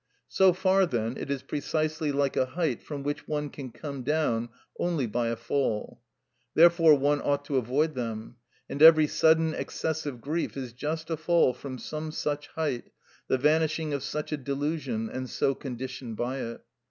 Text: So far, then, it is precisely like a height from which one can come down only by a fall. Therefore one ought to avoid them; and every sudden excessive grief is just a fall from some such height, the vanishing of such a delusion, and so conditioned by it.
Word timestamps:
So 0.29 0.51
far, 0.51 0.87
then, 0.87 1.15
it 1.15 1.29
is 1.29 1.43
precisely 1.43 2.11
like 2.11 2.35
a 2.35 2.47
height 2.47 2.81
from 2.81 3.03
which 3.03 3.27
one 3.27 3.51
can 3.51 3.71
come 3.71 4.01
down 4.01 4.49
only 4.79 5.05
by 5.05 5.27
a 5.27 5.35
fall. 5.35 6.01
Therefore 6.55 6.95
one 6.95 7.21
ought 7.21 7.45
to 7.45 7.57
avoid 7.57 7.93
them; 7.93 8.37
and 8.67 8.81
every 8.81 9.05
sudden 9.05 9.53
excessive 9.53 10.19
grief 10.19 10.57
is 10.57 10.73
just 10.73 11.11
a 11.11 11.17
fall 11.17 11.53
from 11.53 11.77
some 11.77 12.11
such 12.11 12.47
height, 12.47 12.85
the 13.27 13.37
vanishing 13.37 13.93
of 13.93 14.01
such 14.01 14.31
a 14.31 14.37
delusion, 14.37 15.07
and 15.07 15.29
so 15.29 15.53
conditioned 15.53 16.17
by 16.17 16.39
it. 16.39 16.61